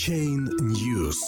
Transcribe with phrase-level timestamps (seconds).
[0.00, 1.18] Блокчейн News.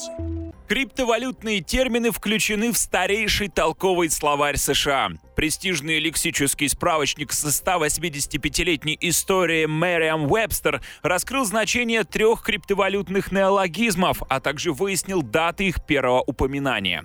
[0.67, 5.11] Криптовалютные термины включены в старейший толковый словарь США.
[5.37, 14.73] Престижный лексический справочник со 185-летней историей Мэриам Вебстер раскрыл значение трех криптовалютных неологизмов, а также
[14.73, 17.05] выяснил даты их первого упоминания.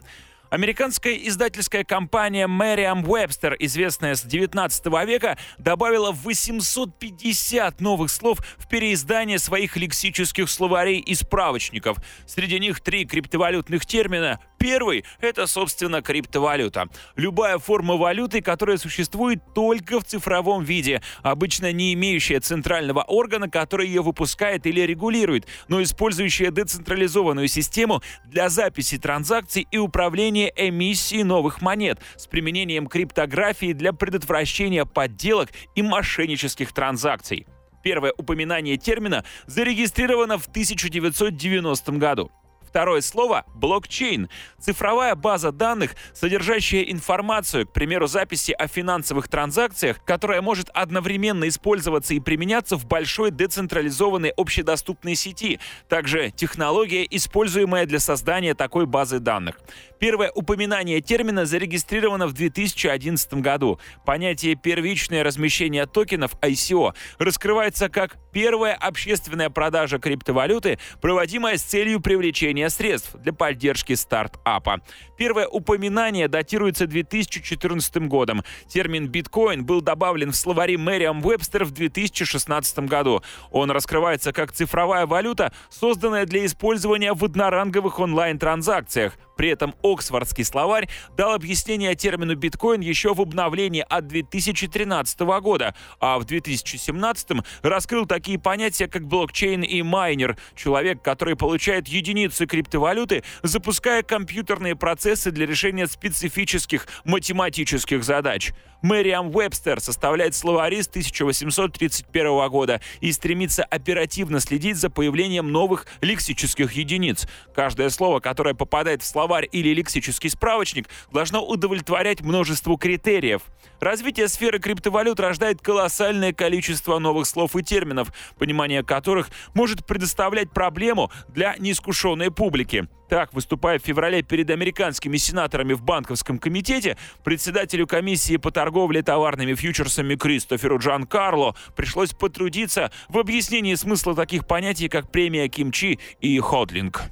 [0.50, 9.40] Американская издательская компания Merriam Webster, известная с 19 века, добавила 850 новых слов в переиздание
[9.40, 11.98] своих лексических словарей и справочников.
[12.26, 16.90] Среди них три криптовалютных термина Первый– это, собственно, криптовалюта.
[17.16, 23.88] Любая форма валюты, которая существует только в цифровом виде, обычно не имеющая центрального органа, который
[23.88, 31.62] ее выпускает или регулирует, но использующая децентрализованную систему для записи транзакций и управления эмиссией новых
[31.62, 37.46] монет с применением криптографии для предотвращения подделок и мошеннических транзакций.
[37.84, 42.32] Первое упоминание термина зарегистрировано в 1990 году.
[42.68, 44.30] Второе слово– блокчейн.
[44.60, 52.14] Цифровая база данных, содержащая информацию, к примеру, записи о финансовых транзакциях, которая может одновременно использоваться
[52.14, 55.60] и применяться в большой децентрализованной общедоступной сети.
[55.88, 59.60] Также технология, используемая для создания такой базы данных.
[60.00, 63.80] Первое упоминание термина зарегистрировано в 2011 году.
[64.06, 72.57] Понятие «первичное размещение токенов» ICO раскрывается как первая общественная продажа криптовалюты, проводимая с целью привлечения
[72.70, 74.82] средств для поддержки стартапа.
[75.18, 78.44] Первое упоминание датируется 2014 годом.
[78.68, 83.22] Термин «биткоин» был добавлен в словари Мэриам Вебстер в 2016 году.
[83.52, 89.18] Он раскрывается как цифровая валюта, созданная для использования в одноранговых онлайн-транзакциях.
[89.38, 96.18] При этом Оксфордский словарь дал объяснение термину биткоин еще в обновлении от 2013 года, а
[96.18, 97.30] в 2017
[97.62, 105.32] раскрыл такие понятия, как блокчейн и майнер, человек, который получает единицы криптовалюты, запуская компьютерные процессы
[105.32, 108.52] для решения специфических математических задач.
[108.82, 116.74] Мэриам Вебстер составляет словари с 1831 года и стремится оперативно следить за появлением новых лексических
[116.74, 117.28] единиц.
[117.56, 123.42] Каждое слово, которое попадает в словарь или лексический справочник, должно удовлетворять множеству критериев.
[123.82, 131.12] Развитие сферы криптовалют рождает колоссальное количество новых слов и терминов, понимание которых может предоставлять проблему
[131.28, 132.88] для неискушенной публики.
[133.10, 139.56] Так, выступая в феврале перед американскими сенаторами в банковском комитете, председателю комиссии по торговле товарными
[139.56, 146.40] фьючерсами Кристоферу Джан Карло пришлось потрудиться в объяснении смысла таких понятий, как премия кимчи и
[146.40, 147.12] ходлинг.